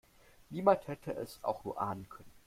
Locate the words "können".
2.09-2.31